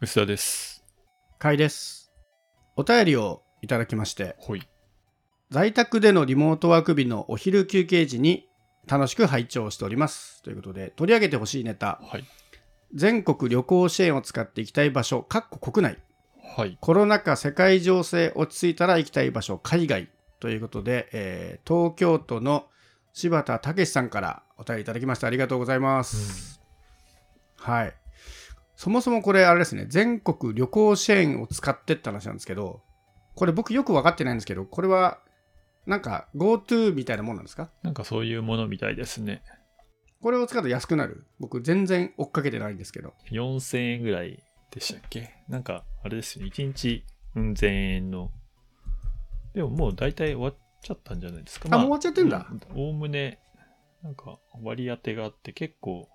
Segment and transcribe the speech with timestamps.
[0.00, 0.84] 薄田です。
[1.40, 2.12] かいです。
[2.76, 4.62] お便りをいただきまして、ほい。
[5.50, 8.46] 在宅でのリモートワーク日のお昼休憩時に
[8.86, 10.40] 楽しく拝聴しております。
[10.44, 12.24] ということで、取り上げてほしいネタ、はい。
[12.94, 15.98] 全国旅行支援を使って行きたい場所、かっこ国内、
[16.56, 16.78] はい。
[16.80, 20.08] コロナ禍世界情勢落ち着いたら行きたい場所、海外
[20.38, 22.66] ということで、えー東京都の
[23.14, 26.60] 柴田武さんからお便りいただきましてありがとうございます。
[27.56, 27.94] はい。
[28.78, 32.80] そもそもこれあれですね、全国旅行支援を使ってって話なんですけど、
[33.34, 35.18] これ僕よく分かってないんですけど、これは
[35.84, 37.72] なんか GoTo みたいなもんなんですか？
[37.82, 39.42] なんかそういうものみたいですね。
[40.22, 41.26] これを使うと安くなる？
[41.40, 43.14] 僕全然追っかけてないんですけど。
[43.32, 45.34] 4000円ぐらいでしたっけ？
[45.48, 46.52] なんか、あれですよね。
[46.54, 47.66] 1日、うん、1000
[47.96, 48.30] 円の。
[49.54, 51.68] でももう大体終わっちゃったんじゃないですか？
[51.72, 53.40] あもう終わっちゃってんだうんおおむね、
[54.04, 56.08] なんか割り当てがあって結構、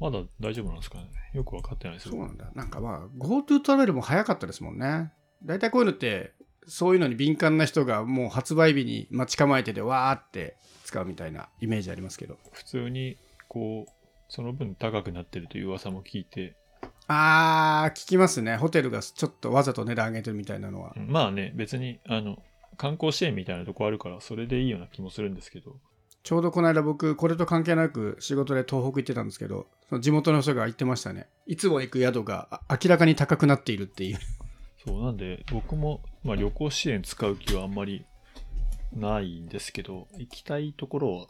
[0.00, 1.08] まだ大丈夫なんですかね。
[1.34, 2.50] よくわかってないですそうなんだ。
[2.54, 5.12] なんかまあ GoTo トラベルも早かったですもんね。
[5.44, 6.32] 大体こういうのって、
[6.66, 12.38] そういうのに敏感な人がもう発売日に待ち構えててわーって使うみたいなイメージありますけど。
[12.52, 13.92] 普通に、こう、
[14.28, 16.54] その分高くなってるという噂も聞いて、
[17.08, 18.56] あー、聞きますね。
[18.56, 21.00] ホテルがちょっとわざと値段上げてるみたいなのはう。
[21.00, 22.40] んまあね、別に、あの、
[22.76, 25.76] 観光支援みたいなとこあるから、それでいいような気もするんですけど、
[26.22, 31.26] ちょうどこの間僕、これと関係なく仕事で東北行ってたんですけど、その地元の人が言ってましたね。
[31.46, 34.18] いつも行く宿があ明らかに高くなっているっていう。
[34.84, 38.04] そう、なんで、僕も、まあ、旅行支援使う気はあんまり
[38.92, 41.28] ないんですけど、行きたいところを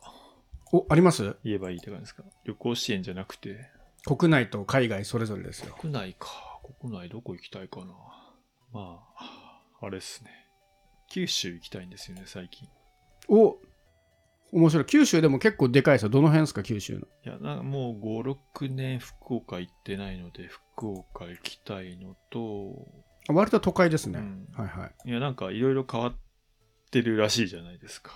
[0.72, 1.36] お、あります？
[1.44, 2.24] 言えばいいって感じですか？
[2.44, 3.70] 旅行支援じゃなくて、
[4.04, 5.74] 国内と海外それぞれですよ。
[5.78, 6.28] 国内か。
[6.80, 7.86] 国内どこ行きたいかな。
[8.72, 10.30] まあ、あれですね。
[11.10, 12.68] 九州行きたいんですよね、最近。
[13.28, 13.58] お
[14.52, 14.84] 面白い。
[14.84, 16.08] 九州でも結構でかいですよ。
[16.10, 17.00] どの辺ですか、九州の？
[17.00, 22.86] いや、なんかもう5、6年福岡行ってないので、福岡行きたいのと、
[23.28, 24.18] あ割と都会ですね。
[24.18, 25.08] うんはいはい。
[25.08, 26.12] いや、なんかいろいろ変わっ
[26.90, 28.12] てるらしいじゃないですか。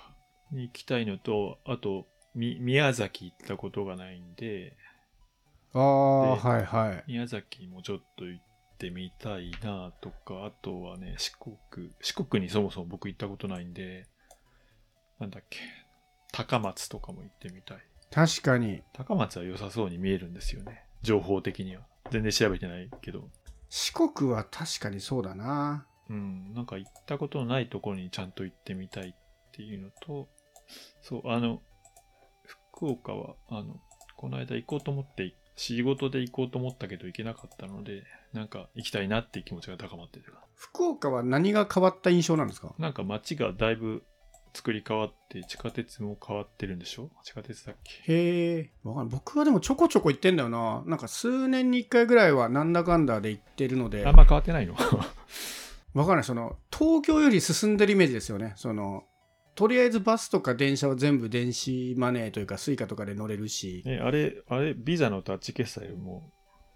[0.51, 4.77] に行きたいのと、あと、み宮崎行ったことがないんで、
[5.73, 7.03] ああ、ではいはい。
[7.07, 8.43] 宮崎もちょっと行っ
[8.77, 11.57] てみたいなとか、あとはね、四国、
[11.99, 14.07] 四国にそもそも僕行ったことないんで、
[15.19, 15.59] なんだっけ、
[16.31, 17.77] 高松とかも行ってみたい。
[18.11, 18.81] 確かに。
[18.93, 20.83] 高松は良さそうに見えるんですよね。
[21.01, 21.83] 情報的には。
[22.11, 23.29] 全然調べてないけど。
[23.69, 25.85] 四国は確かにそうだな。
[26.09, 29.13] うん、なんか行ったことのないところにちゃんと行ってみたいっ
[29.51, 30.29] ていうのと、
[31.01, 31.61] そう、あの、
[32.45, 33.75] 福岡は、あの、
[34.15, 40.25] この間行こうと思って、仕事で行こうと思ったけど行けなかったので、なんか行きたいなっていう気持ちが高まってる。
[40.55, 42.75] 福岡は何が変わった印象なんですか？
[42.77, 44.03] なんか街がだいぶ
[44.57, 47.09] 作り変わって、地下鉄も変わってるんでしょ？
[47.23, 48.11] 地下鉄だっけ？
[48.13, 48.71] へえ。
[48.83, 50.83] わかんない僕はでもちょこちょこ行ってんだよな。
[50.87, 54.75] なんか数年に一回ぐらいはなんだかんだで行ってるので、あんま変わってないの？
[55.93, 56.23] わかんない。
[56.23, 58.53] その、東京より進んでるイメージですよね。
[58.55, 59.03] その、
[59.55, 63.83] とりあえずバスとか電車は全部電子マネーというかスイカとかで乗れるし。
[63.87, 66.29] え、あれ、あれ、ビザのタッチ決済も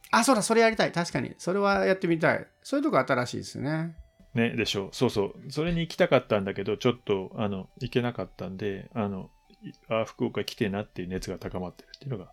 [0.10, 0.92] あ、そうだ、それやりたい。
[0.92, 1.36] 確かに。
[1.38, 2.48] それはやってみたい。
[2.64, 3.96] そういうとこ新しいですね。
[4.34, 4.90] ね、でしょう。
[4.94, 5.52] そうそう。
[5.52, 9.30] それに行きたかったんだけど、ちょっと、あの、行けなかったんで、あの、
[9.62, 12.32] いあ、福岡来てなっていう熱が高まってるっていうのが、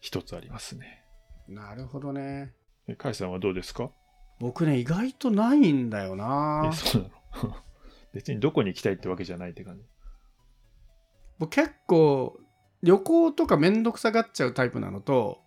[0.00, 1.04] 一つありますね。
[1.48, 2.52] なるほどね。
[2.86, 3.90] え、カイさんはどうですか？
[4.40, 6.70] 僕ね、意外とないんだよえ、な。
[6.74, 7.08] そうな
[7.48, 7.56] の？
[8.12, 9.84] 別にどこに行きたいってわけじゃないって感じ。
[11.38, 12.38] 僕結構、
[12.82, 15.40] 旅行とかめんどくさがっちゃうタイプなのと、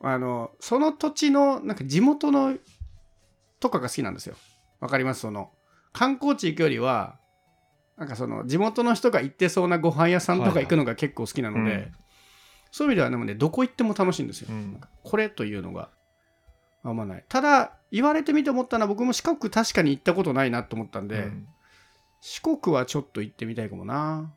[0.00, 2.56] あの、その土地の、なんか地元の、
[3.60, 4.36] とかが好きなんですよ。
[4.80, 5.20] わかります？
[5.20, 5.50] その、
[5.92, 7.18] 観光地行くよりは、
[7.96, 11.92] なんかその、地元の人が行ってそうなご飯屋さんとか行くのが結構好きなので、うん
[12.70, 14.48] そういう意味ではでもね、どこ行っても楽しいんですよ。
[14.50, 15.88] うんこれというのが
[16.82, 17.24] あんまない。
[17.26, 21.48] ただ、言われてみて思ったのは僕も四国確かに行ったことないなと思ったんで、うん
[22.20, 24.34] 四国はちょっと行ってみたいかもな。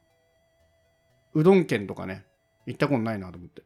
[1.33, 2.23] うどん県とかね、
[2.65, 3.63] 行ったことないなと思って。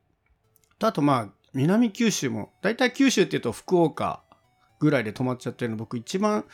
[0.80, 4.24] とあとまあ、南九州も、だいたい九州っていうと福岡
[4.86, 6.46] ぐらいで止まっちゃってるの、僕一番、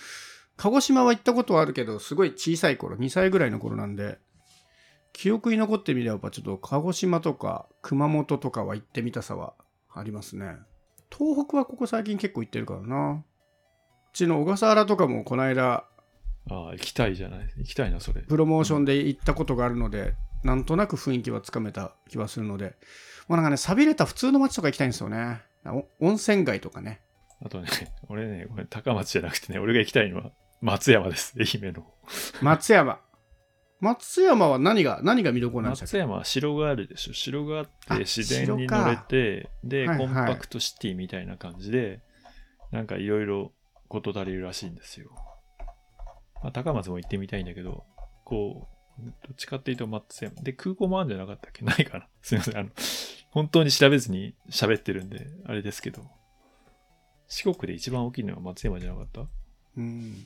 [0.58, 4.18] 鹿児島は行ったことはあるけど、すごい小さい頃、2歳ぐらいの頃なんで、
[5.14, 9.54] 記憶に残ってみれば、ちょっと鹿児島とか熊本とかは行ってみたさは
[9.94, 10.56] ありますね。
[11.16, 13.24] 東北はここ最近結構行ってるからな。
[14.14, 15.86] うちの小笠原とかもこの間、
[16.50, 17.48] ああ、行きたいじゃない？
[17.58, 18.22] 行きたいな、それ。
[18.22, 22.76] プロモーションで行ったことがあるので、なんとなく雰囲気はつかめた気はするので、
[23.28, 25.42] もうなんかね、寂れた普通の街とか行きたいんですよね。
[25.66, 27.02] お温泉街とかね。
[27.44, 27.68] あとね、
[28.08, 31.36] 俺ね、これ高松じゃなくてね、俺が行きたいのは松山です。
[31.38, 31.86] 愛媛の。
[32.42, 33.00] 松山。
[33.80, 37.14] 松山は何が、何が見どころなんでしたっ松山は城があるでしょ。
[37.14, 42.02] 城があってあ自然に乗れて、で、はいはいコンパクトシティみたいな感じで、
[42.72, 43.52] なんかいろいろ
[43.90, 45.10] 事足りるらしいんですよ。
[46.44, 47.86] まあ、高松も行ってみたいんだけど、
[48.24, 48.68] こ
[49.00, 50.36] う、どっちかっていうと松山。
[50.44, 51.66] で、空港もあるんじゃなかったっけ？
[51.66, 52.58] ないかなすいません。
[52.58, 52.70] あの、
[53.32, 56.04] 本当に調べずに喋ってるんで、あれですけど。
[57.32, 59.22] 四国で一番大きいのは松山じゃなかった？
[59.78, 60.26] うん。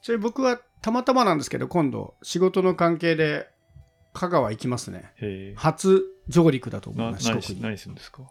[0.00, 3.48] それ僕はたまたまなんですけど、今度仕事の関係で
[4.14, 5.12] 香川行きますね。
[5.20, 5.54] へえ。
[5.56, 7.62] 初上陸だと思いなます、四何し国に。
[7.62, 8.24] 何するんですか？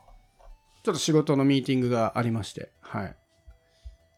[0.84, 3.16] ちょっと仕事のミーティングがありまして、はい。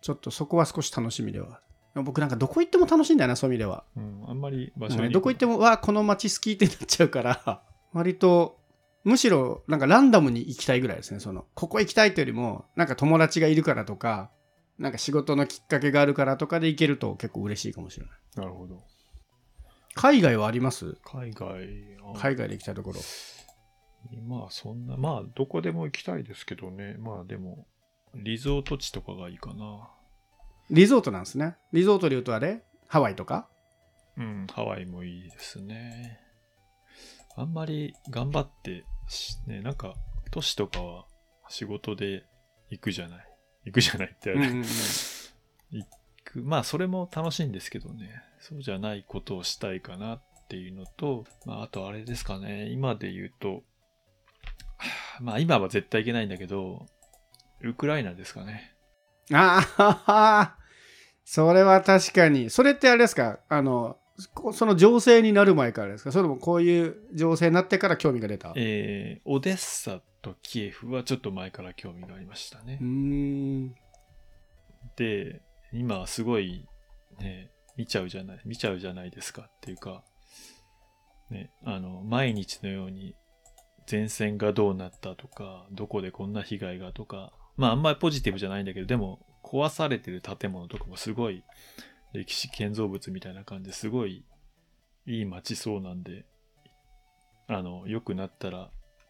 [0.02, 1.62] ちょっとそこは少し楽しみでは。
[1.96, 3.84] 僕なんかどこ行っても楽しいんだよな、そういう意味では。
[3.96, 7.62] うん、あんまり場所ねにどこ行っても、わあ、この街好きってなっちゃうから、
[7.94, 8.58] 割と、
[9.04, 11.20] むしろなんかランダムに行きたいぐらいですね。
[11.20, 14.32] その、ここ行きたいというよりも、なんか友達がいるからとか、
[14.80, 18.16] なんか仕事のきっかけがあるからとかで行けると結構嬉しいかもしれない。
[18.38, 18.82] なるほど。
[19.94, 20.98] 海外はあります？
[21.04, 21.48] 海外、
[22.16, 23.00] あ海外で行きたいところ。
[24.28, 26.96] まあそんな、まあどこでも行きたいですけどね。
[26.98, 27.68] まあでも、
[28.16, 29.90] リゾート地とかがいいかな。
[30.72, 31.58] リゾートなんですね。
[31.74, 32.64] リゾートで言うとあれ？
[32.88, 33.48] ハワイとか？
[34.18, 36.20] うん、ハワイもいいですね。
[37.36, 39.96] あんまり頑張ってし、ね、なんか
[40.32, 41.06] 都市とかは
[41.50, 42.24] 仕事で
[42.70, 43.28] 行くじゃない。
[43.66, 44.64] 行くじゃないってあれ、うんうんうん
[45.72, 45.88] 行
[46.26, 46.42] く。
[46.44, 48.22] まあそれも楽しいんですけどね。
[48.40, 52.70] そうじゃないことをしたいかなっていうのと、まああとあれですかね。
[52.70, 53.62] 今で言うと、は
[55.20, 56.86] あまあ今は絶対行けないんだけど、
[57.62, 58.76] ウクライナですかね。
[59.32, 60.58] ああ、
[61.24, 62.50] それは確かに。
[62.50, 63.40] それってあれですか？
[63.48, 64.03] あの、こ
[64.54, 66.12] その情勢になる前からですか？
[66.12, 68.50] それともこういう情勢になってから興味が出た？
[68.50, 72.80] うえー、オデッサとキエフはちょっと前から興味がありましたね。
[74.96, 76.68] で、今はすごい、
[77.20, 80.04] ね、見ちゃうじゃない、見ちゃうじゃないですかっていうか、
[81.32, 83.16] ね、あの、毎日のように
[83.92, 91.44] 前線がどうなったとか、どこでこんな被害がとか、まああんまりポジティブじゃないんだけど、でも壊されてる建物とかもすごい
[92.14, 94.24] 歴史建造物みたいな感じですごい
[95.06, 96.26] いい街そうなんで、
[97.48, 98.70] あの、良くなったら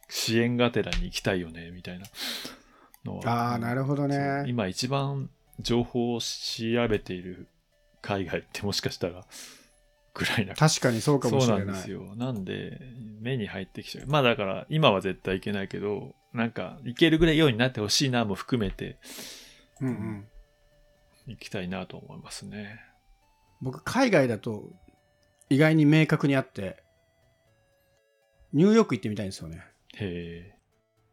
[0.09, 2.05] 支援がてらに行きたいよね、みたいな
[3.05, 3.51] のは。
[3.51, 4.43] ああ、なるほどそうね。
[4.47, 5.29] 今一番
[5.59, 7.47] 情報を調べている
[8.01, 9.23] 海外ってもしかしたら
[10.13, 11.73] ぐらいな確かにそうかもしそうれない。
[11.73, 12.15] なんですよ。
[12.15, 12.79] なんで、
[13.21, 14.07] 目に入ってきちゃう。
[14.07, 18.97] まあだから、今は絶対行けないけど、なんか、行けるぐらいようになってほしいなも含めて、
[19.79, 20.27] うんうん。
[21.27, 22.81] 行きたいなと思いますね。
[23.63, 24.69] 僕、海外だと
[25.49, 26.83] 意外に明確にあって、
[28.51, 29.63] ニューヨーク行ってみたいんですよね。
[29.95, 30.57] へえ。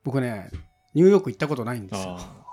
[0.02, 0.50] 僕ね、
[0.94, 2.16] ニューヨーク行ったことないんですよ。
[2.18, 2.46] あ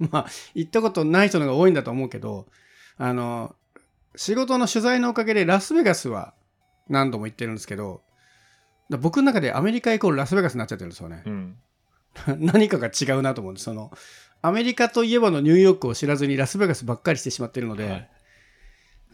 [0.10, 2.48] まあ、行ったことない人の方が多いんだと思うけど、
[2.96, 3.54] あの、
[4.16, 6.34] 仕事の取材のおかげでラスベガスは
[6.88, 8.02] 何度も行ってるんですけど、
[8.90, 11.28] だ僕の中でアメリカイコールラスベガスになっちゃってるんですよねあ。
[11.28, 11.32] う。
[11.32, 11.56] ん。
[12.38, 13.64] 何かが違うなと思うんです。
[13.64, 13.90] その、
[14.42, 18.10] アメリカといえばのニューヨークを知らずにラスベガスばっかりしてしまってるので、はい。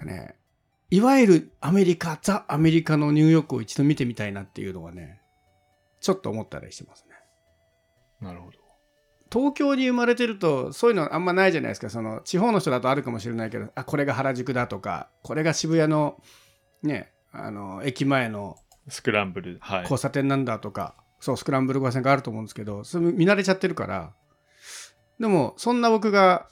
[0.05, 0.37] ね、
[0.91, 5.21] いわゆるアメリカ、ザ・アメリカのニューヨークを一度見てみたいなっていうのはね、
[6.01, 7.15] ちょっと思ったりしてますね。
[8.21, 8.59] なるほど。
[9.31, 16.19] 東京に生まれてるとそういうのあんまないじゃないですかその地方の人だとあるかもしれないけどあこれが原宿だとかこれが渋谷の
[16.83, 18.57] ねあの駅前の
[18.89, 19.59] スクランブル。
[19.61, 19.83] はい。
[19.83, 24.13] 交差点なんだとか、そうスクランブル交差点があると思うんですけどそれ見慣れちゃってるから
[25.21, 26.49] でもそんな僕が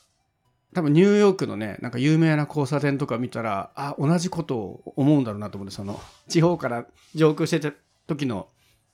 [0.77, 7.73] 多分ニューヨークのねなんか有名な交差点とか見たらあ同じことを思うんだろうなと思ってその地方から上空してた
[8.07, 8.49] 時の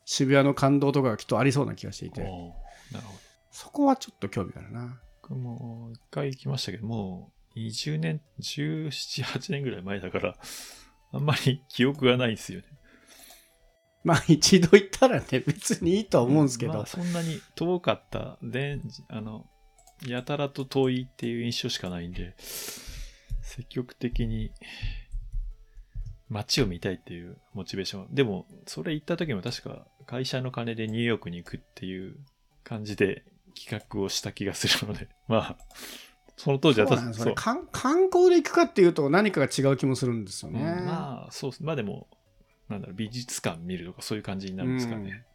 [0.05, 3.19] 渋谷の感動とかがきっとありそうな気がしていてなるほど。
[3.51, 5.01] そこはちょっと興味があるな。
[5.23, 10.37] 僕も一回行きましたけど、もう20年、17、8年ぐらい前だから、
[11.13, 12.67] あんまり記憶がないですよね。
[14.05, 19.47] まあ一度行ったらね別にいいとは思うんですけど、まあ、そんなに遠かったであの
[20.07, 24.51] やたらと遠いっていう印象しかないんで積極的に
[26.29, 28.15] 街を見たいっていうモチベーション。
[28.15, 32.17] でもそれ行った時も確か会社の金でニューヨークに行くっていう
[32.65, 35.09] 感じで企画をした気がするので。
[35.29, 35.57] まあ
[36.39, 37.33] その当時はそうなんですよね。
[37.37, 40.61] 観観光で行くかっていうと何かが違う気もするんですよね。
[40.61, 42.09] うんまあそうまあでも
[42.69, 45.27] なんだろう美術館見るとかそういう感じになるんですかね、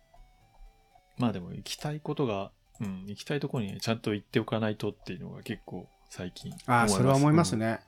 [1.18, 7.80] まあでも行きたいことが、うん、行きたいところにちゃんと行っておかないとっていうのが結構最近ああそれは思います、ね。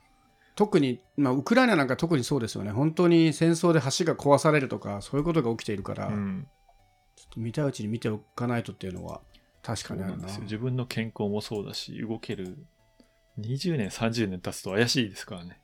[0.56, 2.70] 特に、まあ、ウクライナなんか特にそうですよね。
[2.70, 6.48] 本当に戦争で橋が壊されるとかそういうことが起きているから、うんうん
[7.16, 9.20] ちょっと見たいうちに見ておかないとっていうのは
[9.62, 10.16] 確かにあるな。
[10.16, 12.56] なんですよ自分の健康もそうだし動ける
[13.38, 15.60] 20年30年経つと怪しいですからね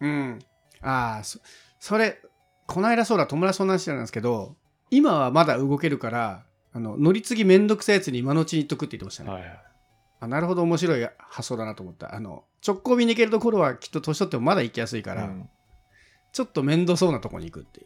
[0.00, 0.38] うん。
[0.80, 1.40] ああそ
[1.78, 2.22] それ
[2.66, 4.56] この間そうだ友達と同じなんですけど
[4.90, 9.30] 今はまだ動けるからあの乗り継ぎめんどくさいやつに今のうちに言っとくって言ってましたね。
[9.30, 9.50] はいはい。
[9.50, 9.60] あ
[10.20, 12.14] あなるほど面白い発想だなと思った。
[12.14, 15.48] あの直行便に行けるところはきっと年取ってもまだ行きやすいから、うん。
[16.32, 17.84] ちょっと面倒そうなとこに行くってい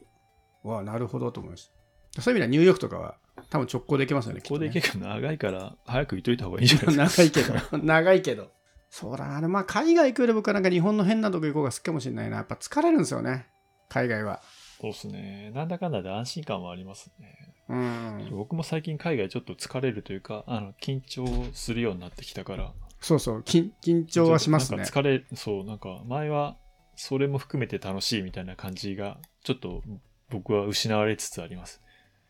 [0.64, 0.68] う。
[0.68, 1.70] わあなるほどと思いまし
[2.16, 2.22] た。
[2.22, 3.14] そういう意味ではニューヨークとかは
[3.48, 4.92] 多分直行で行けますよねここできっとね。
[4.92, 7.22] 結構長いから早く行っといた方がいいんじゃないですか。
[7.22, 7.78] 長いけど。
[7.78, 8.50] 長いけど
[8.90, 12.38] そうだなまあ海外行くより僕はなんか日本の変なとこ行こうが好きかもしれないな。
[12.38, 13.46] やっぱ疲れるんですよね
[13.88, 14.42] 海外は
[14.80, 15.50] そうですね。
[15.54, 17.54] なんだかんだで安心感はありますね。
[17.68, 18.28] うん。
[18.32, 22.72] 僕も最近海外ちょっと疲れるというかあの緊張するようになってきたから。
[23.00, 23.40] そうそう。
[23.40, 24.78] 緊緊張はしますね。
[24.78, 26.56] なんか疲れそうなんか前は
[26.96, 29.82] それも含めて楽しいみたいな感じがちょっと
[30.30, 31.82] 僕は失われつつあります。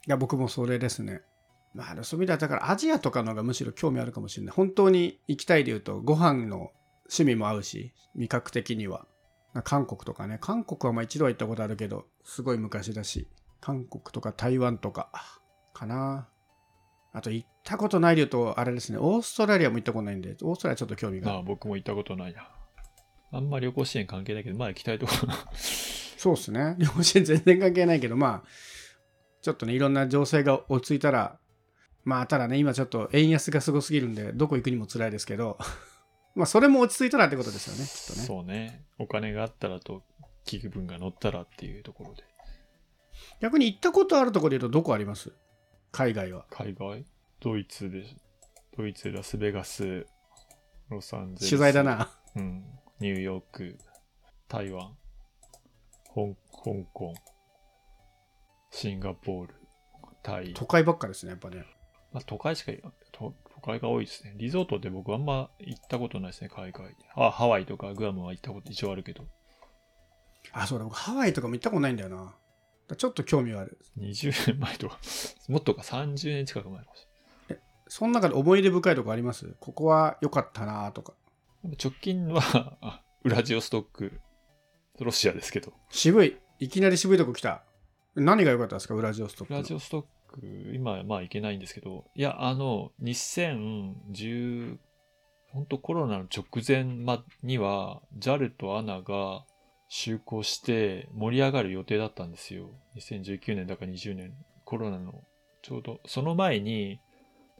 [0.06, 1.22] いや僕もそれですね。
[1.72, 4.54] まあそういう意味ではだからアジアとかの方がむしろ興味あるかもしれない。
[4.56, 6.72] 本当に行きたいで言うとご飯の
[7.04, 9.06] 趣味も合うし味覚的には
[9.64, 10.38] 韓国とかね。
[10.40, 13.26] 韓国はまあ一度は行ったことあるけどすごい昔だし。
[13.60, 15.10] 韓国とか台湾とか
[15.72, 16.28] かな。
[17.12, 18.98] あと行ったことないで言うとあれですね。
[18.98, 21.32] オーストラリアも行ったことないんでオーストラリアちょっと興味が。
[21.32, 22.48] ああ僕も行ったことないな。
[23.32, 25.32] あんま旅行支援関係ないけどまあ行きたいところ。
[26.20, 26.76] そうですね。
[26.78, 28.48] 旅行支援全然関係ないけど、まあ、
[29.40, 31.38] ちょっとね、いろんな情勢が落ち着いたら、
[32.04, 35.56] まあ、ただね、今ちょっと円安がすごすぎるんで、どこ行くにも辛いですけど、
[36.34, 38.26] まあ、それも落ち着いたらってことですよね、きっとね。
[38.26, 38.84] そうね。
[38.98, 40.02] お金があったらと
[40.44, 42.24] 気分が乗ったらっていうところで。
[43.40, 45.32] 逆に行ったことあるところで言うと、どこあります？
[45.92, 46.46] 海外は。
[46.50, 47.04] 海外？
[47.40, 48.04] ドイツで
[48.76, 50.06] ドイツラスベガス
[50.88, 51.50] ロサンゼルス。
[51.50, 52.10] 取材だな。
[52.36, 52.64] うん、
[53.00, 53.78] ニューヨーク、
[54.48, 54.96] 台湾、
[56.14, 57.14] 香香港、
[58.70, 59.54] シンガポール、
[60.22, 61.64] タイ、都会ばっかですね、やっぱね。
[62.12, 62.72] まあ、都会しか
[63.78, 64.34] 都、都会が多いですね。
[64.36, 66.94] リゾートで僕あんま行ったことないですね、海外。
[67.14, 69.24] あ、ハワイとかグアムは行ったこと一応あるけど、
[70.52, 72.34] あ、そうだ、僕ハワイとかも行ったことないんだよな。
[72.96, 73.78] ちょっと興味はある。
[73.98, 74.98] 20年前とか、
[75.48, 77.06] もっとか30年近く前かもし
[77.88, 79.56] その中で思い出深いとこあります？
[79.60, 81.14] ここは良かったなとか。
[81.82, 82.40] 直近は、
[82.80, 84.20] あ ウラジオストック、
[84.98, 86.36] ロシアですけど、渋い。
[86.58, 87.64] いきなり渋いとこ来た。
[88.14, 89.58] 何が良かったですかウラジオストックの？
[89.60, 90.40] ウラジオストック、
[90.72, 94.78] 今はまあ行けないんですけど、いや、あの、2010、
[95.52, 99.44] 本当コロナの直前まには、JAL と ANA が
[99.90, 102.70] 就航して盛り上がる予定だったんですよ。
[102.96, 104.32] 2019年だか20年、
[104.64, 105.24] コロナの
[105.62, 107.00] ちょうど、その前に、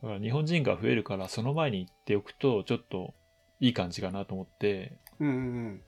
[0.03, 3.15] だから日本人が増えるから、その前に行っておくと、ちょっと
[3.59, 5.83] いい感じかなと思って、うんうんうん。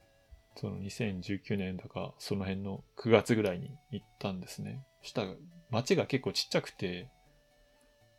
[0.56, 4.82] その2019年だか、その辺の9月ぐらいに行ったんですね。
[5.02, 5.34] そしたら、
[5.72, 7.08] 街が結構ちっちゃくて、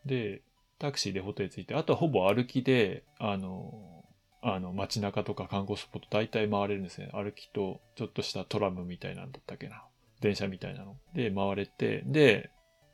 [0.06, 0.42] で、
[0.80, 4.04] タクシーでホテル着いて、あとはほぼ歩きで、あの、
[4.42, 7.10] あの、街中とか観光スポット大体回れるんですね。
[7.14, 9.86] 歩きと、ちょっとしたトラムみたいなんだったっけな。
[10.20, 10.98] 電車みたいなの。
[11.14, 12.50] で、回れて、で、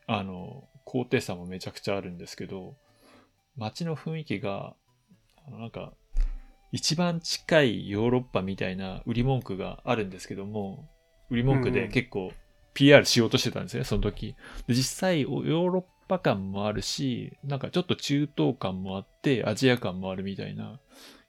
[0.05, 2.75] あの、高低差もめちゃくちゃあるんですけど、
[3.55, 4.75] 街の雰囲気が、
[5.47, 5.93] あのなんか、
[6.71, 10.87] 一番近いヨーロッパみたいな売り文句があるんですけども、
[11.29, 12.31] 売り文句でうんうん結構
[12.73, 14.35] PR しようとしてたんですね、その時。
[14.67, 20.79] で実際、ヨーロッパ感もあるし、なんかちょっと中東感もあって、アジア感もあるみたいな、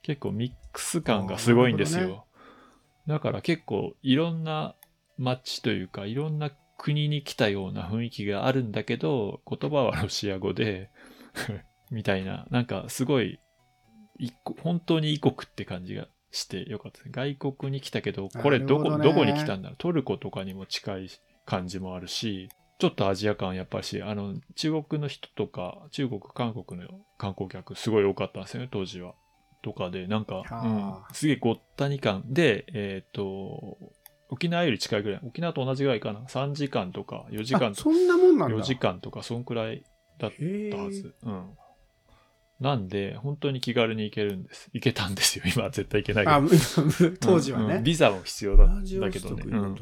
[0.02, 2.26] 結構ミックス感がすごいんですよ。
[3.06, 4.74] だから結構いろんな
[5.18, 10.90] 街というか、いろんな国に来たような雰囲気があるんだけど、言葉はロシア語で、
[11.90, 13.38] みたいな、なんかすごい、
[14.62, 17.10] 本当に異国って感じがしてよかったです。
[17.10, 21.08] 外国に来たけど、これどこ、どこに来たんだろうトルコとかにも近い
[21.50, 26.88] 感じもあるし、ちょっとアジア感やっぱりし、あの、中国の人とか、中国、韓国の
[27.18, 29.14] 観光客すごい多かったんですよね、当時は。
[29.60, 33.76] とかで、なんか、うんは、あすげえごったに感で、えっ、と、
[34.28, 36.20] 沖縄より近いぐらい、沖縄と同じぐらいかな。
[36.20, 38.56] 3時間とか4時間とかあそんなもんなんだ。
[38.56, 39.82] 4時間とか、そんくらい
[40.18, 40.30] だっ
[40.70, 41.14] たはず。
[41.24, 41.50] うん。
[42.60, 44.70] なんで、本当に気軽に行けるんです。
[44.72, 45.44] 行けたんですよ。
[45.52, 46.36] 今は絶対行けないけど。
[46.36, 47.64] あ、む 当時はね。
[47.64, 49.10] うんうんビザも必要だだけどね。
[49.10, 49.74] ストックうん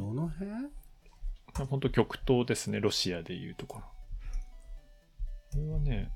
[1.54, 3.84] 本当極東ですね、ロシアでいうところ。
[5.52, 6.10] これはね、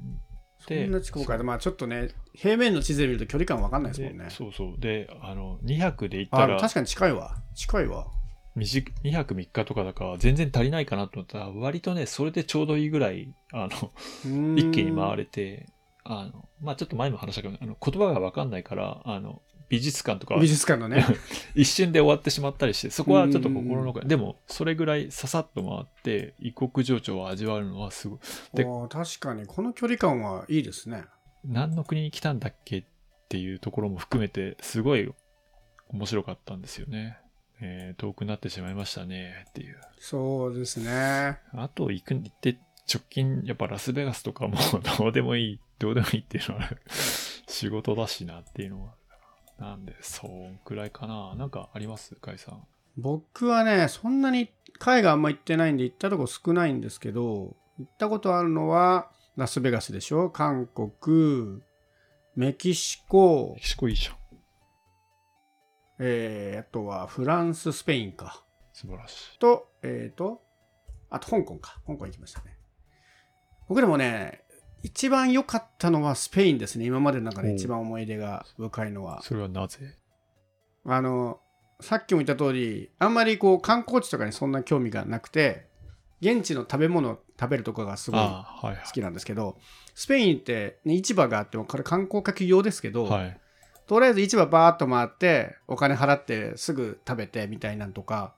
[0.58, 4.30] そんな近くから、まあちょっとね、平面の地図で見ると距離感わかんないですもんねで。
[4.30, 4.80] そうそう。
[4.80, 7.36] で、あの、2泊で行ったあ、ら、確かに近いわ。
[7.54, 8.06] 近いわ。
[8.54, 15.66] 短い2泊3日とかだから全然足りないかなと思ったら、割とね、それでちょうどいいぐらい、あの、一一気に回れて、
[16.04, 21.02] あの、まあちょっと前も話したけど、あの言葉がわかんないから、あの、美術館とか美術館のね。
[21.56, 28.18] 一瞬で終わってしまったりして、そこはちょっと心の中でも、それぐらいささっと回って、異国情緒を味わうのはすごい。
[28.52, 31.04] で確かに、この距離感はいいですね。
[31.42, 32.84] 何の国に来たんだっけっ
[33.30, 35.10] ていうところも含めて、すごい
[35.88, 37.16] 面白かったんですよね。
[37.62, 39.80] えー遠くなってしまいましたねっていう。
[39.98, 41.38] そうですね。
[41.54, 42.58] あと行く、行って
[42.92, 44.58] 直近、やっぱラスベガスとかも
[44.98, 46.70] どうでもいい、どうでもいいっていうのは
[47.48, 49.01] 仕事だしなっていうのがあるから。
[49.62, 51.34] なんで、そんくらいかな。
[51.36, 52.16] なんかあります？
[52.16, 52.66] かいさん。
[52.96, 60.30] 僕はね、そんなに海外あんま行ってないんで行ったとこ少ないんですけど、行ったことあるのはラスベガスでしょ？
[60.30, 61.62] 韓国、
[62.34, 64.16] メキシコメ、キシコいいじゃん。
[66.00, 68.42] えー、あとはフランス、スペインか。
[68.72, 69.38] 素晴らしい。
[69.38, 70.42] と、えっ、と、
[71.08, 71.80] あと香港か。
[71.86, 72.56] 香港行きましたね。
[73.68, 74.41] 僕でもね、
[74.82, 76.84] 一番良かったのはスペインですね。
[76.84, 79.22] 今までの中で一番思い出が深いのは。
[79.22, 79.96] それはなぜ？
[80.84, 81.40] あの、
[81.80, 85.66] さっきも言った通り、あんまりこう観光地とかにそんな興味がなくて、
[86.20, 89.56] 現地の食べ物を食べるとこがすごい好きなんですけど、
[89.94, 93.22] スペインって、ね、市場があっても、これ観光客用ですけど、はい。
[93.22, 93.40] はい。
[93.86, 98.34] とりあえず市場バーっと回って、お金払ってすぐ食べてみたいなんとか、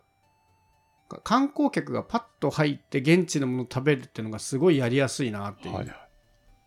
[1.22, 5.94] 観光客がパッと入って現地のものを食べるっていうのがすごいやりやすいなっていはいはいう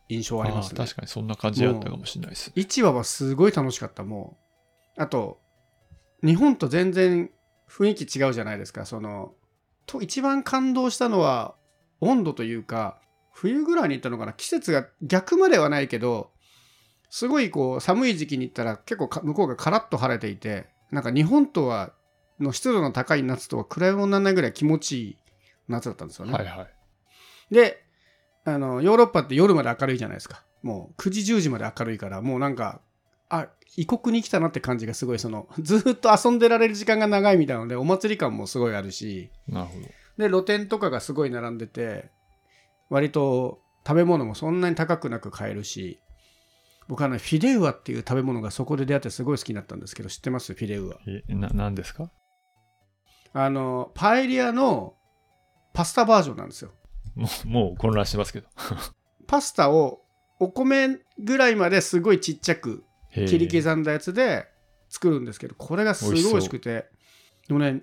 [0.10, 0.78] 印象はありますね。
[0.78, 2.54] 確かにそんな感じだったかもしれないですね。
[2.56, 4.38] 市場はすごい楽しかったも
[4.98, 5.40] うあと
[6.24, 7.30] 日本と全然
[7.70, 9.34] 雰囲気違うじゃないですかその
[9.86, 11.56] と一番感動したのは
[12.02, 13.00] 温度というか
[13.32, 16.32] 冬ぐらいに行ったのかな季節が逆まではないけど
[17.10, 21.94] すごいこう寒い時期に行ったら結構か向こうがカラッと晴れていてなんか日本とは
[22.40, 25.18] の湿度の高い夏とは比べ物にならないぐらい気持ちいい
[25.68, 26.34] 夏だったんですよね。
[26.34, 27.54] はいはい。
[27.54, 27.84] で
[28.50, 30.44] あのヨーロッパって夜まで明るいじゃないですか。
[30.64, 32.80] もう9時10時まで明るいからもうなんか
[33.30, 39.30] あ異国に来たなって感じがすごいその ずーっと遊んでられる時間が長いみたいなのでお祭り感もすごいあるし。
[39.50, 39.88] なるほど。
[40.18, 42.10] で露店とかがすごい並んでて
[42.90, 46.00] 割と食べ物もそんなに高くなく買えるし
[46.88, 50.54] 僕はねフィレウアっていう食べ物がそこで出会ってすごい好きになったんですけど知ってます？
[50.54, 50.96] フィレウア。
[51.06, 52.10] え、な、なんですか？
[53.34, 54.96] あのパエリアの
[55.74, 56.72] パスタバージョンなんですよ
[57.18, 58.48] もう、もう混乱してますけど。
[59.28, 60.02] パスタを
[60.40, 64.48] お米ぐらいまですごいちっちゃく切り刻んだやつで
[64.88, 66.86] 作るんですけどこれがすごい美味しくて。
[67.48, 67.82] でもね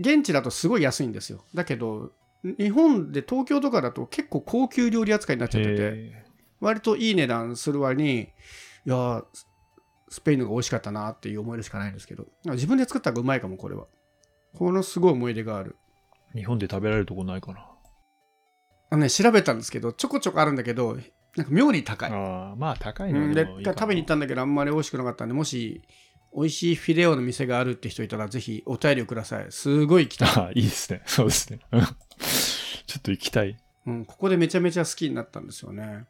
[0.00, 1.44] 現地だとすごい安いんですよ。
[1.54, 6.24] だけど日本で東京とかだと結構高級料理扱いになっちゃっててへ
[6.60, 8.26] 割といい値段する割にい
[8.86, 9.46] やース
[10.08, 13.86] スペインのが美味しかったなっていう思い出しかないんですけど自分で作った方がうまいかもこれは。
[14.54, 15.76] このすごい思い出がある。
[16.34, 17.71] え日本で食べられるとこないかな。
[18.92, 20.98] あのね調べたんですけどちょこちょこあるんだけど
[21.34, 22.10] なんか妙に高い。
[22.12, 25.80] ああ、まあ高いうん、で食べに行ったんだけどあんまり美味しくなかったんでもし
[26.36, 29.46] 美味しいフィレオの店があるって人いたらぜひお便りをください。
[29.48, 30.26] すごい行きた。
[30.26, 31.00] い、ああ、いいですね。
[31.06, 31.60] そうですね。
[31.72, 31.80] うん。
[31.86, 33.56] ちょっと行きたい。
[33.86, 36.04] うん、ここでめちゃめちゃ好きになったんですよね。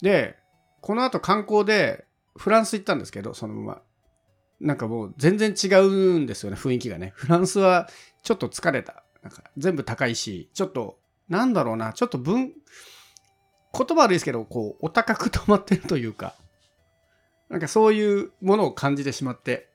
[0.00, 0.38] で
[0.80, 3.82] この後観光でフランス行ったんですけどそのまま。
[4.60, 7.12] なんかもう全然違うんですよね雰囲気がね。
[7.16, 7.90] フランスは
[8.22, 9.04] ちょっと疲れた。
[9.22, 11.92] なんか全部高いしちょっとなんだろうな。
[11.92, 12.54] ちょっと文言
[13.72, 16.34] 葉悪いですけどこうお高く止まってるというか。
[17.48, 19.68] なんかそういうものを感じてしまって。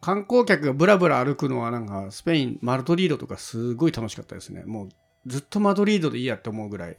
[0.00, 4.62] 観光客がブラブラ歩くのはなんかスペインマドリードとかすごい楽しかったですね。
[4.64, 4.88] もう
[5.26, 6.98] ずっとマドリードでいいやって思うぐらい。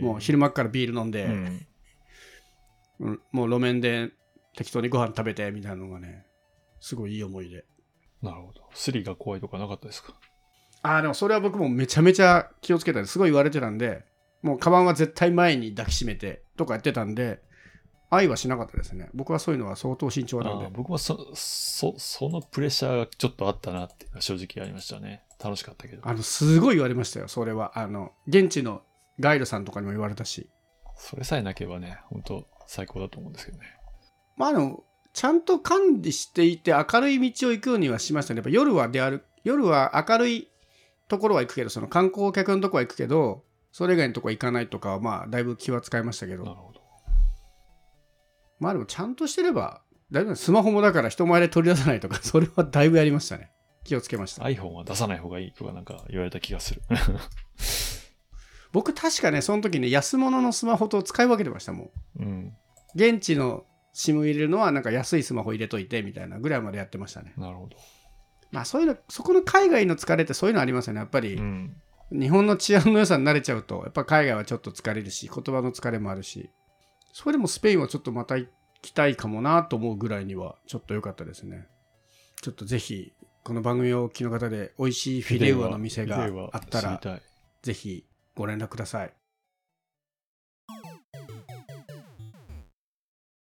[0.00, 1.66] もう昼間っからビール飲んで、うん。
[3.00, 3.20] うん。
[3.32, 4.10] もう路面で
[4.56, 6.24] 適当にご飯食べてみたいなのがね
[6.80, 7.64] すごいいい思い出。
[8.22, 8.62] なるほど。
[8.72, 10.14] スリが怖いとかなかったですか？
[10.82, 14.04] ああでもそれは僕もめちゃめちゃ気をつけたんですごい言われてたんで
[14.42, 17.42] もうカバンは絶対前に抱きしめてとかやってたんで
[18.08, 25.22] 愛はしなかったですね僕はそういうのは相当慎重なんでああ僕もそ、そ、そのプレッシャーがちょっとあったなって正直ありましたね。
[25.42, 26.06] 楽しかったけど。
[26.06, 28.82] あのすごい言われましたよそれはあの現地の
[29.20, 30.50] ガイドさんとかにも言われたし
[30.96, 33.64] それさえなければね、本当最高だと思うんですけどね。
[34.36, 40.49] まあでもちゃんと管理していて明るい道を行くようにはしましたねやっぱ夜は出歩夜は明るい
[41.10, 46.80] ところは行くけどその観光客のとこは行くけどそれ以外のとこは行かないとかはまあだいぶ気は使いましたけどなるほど。
[48.60, 53.50] まあでもちゃんとしてれば大丈夫スマホもだから人前で取り出さないとか それはだいぶやりましたね
[53.84, 56.82] 気をつけました iPhone は出さない方がいいとかなんか言われた気がする。
[58.72, 62.56] 僕確かねその時ね安物のスマホと使い分けてましたもんうん。
[62.94, 67.76] 現地の SIM 入れるのはなんか安いスマホ入れといてみたいなぐらいまでやってましたねなるほど。
[68.50, 71.76] まあそういうのそこの海外の疲れってそういうのありますよねやっぱり、うん。
[72.12, 76.50] 日本の治安の良さに慣れちゃうとやっぱ海外はちょっと疲れるし言葉の疲れもあるし
[77.12, 78.48] それでもスペインはちょっとまた行
[78.82, 81.68] きたいかもなと思うぐらいにはちょっと良かったですね
[82.42, 83.12] ちょっとぜひ
[83.44, 86.20] この番組をお聞きの方で美味しいフィレウアの店が
[86.52, 87.00] あったら。
[87.62, 89.12] ぜひご連絡ください